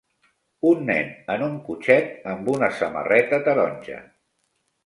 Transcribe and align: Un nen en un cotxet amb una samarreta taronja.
Un 0.69 0.79
nen 0.85 1.11
en 1.33 1.43
un 1.49 1.59
cotxet 1.67 2.25
amb 2.33 2.51
una 2.57 2.71
samarreta 2.81 3.41
taronja. 3.49 4.01